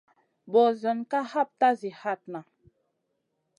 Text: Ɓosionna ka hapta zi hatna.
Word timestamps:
Ɓosionna 0.51 1.07
ka 1.09 1.19
hapta 1.31 1.67
zi 1.79 1.89
hatna. 2.01 2.39